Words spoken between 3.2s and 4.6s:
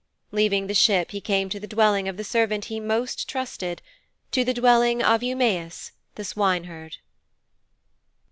trusted to the